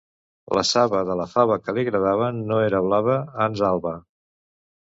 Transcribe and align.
La 0.57 0.61
saba 0.69 1.01
de 1.09 1.17
la 1.19 1.27
fava 1.33 1.57
que 1.67 1.75
li 1.79 1.83
agradava 1.87 2.31
no 2.39 2.57
era 2.71 2.83
blava, 2.89 3.19
ans 3.49 3.63
alba 3.73 3.93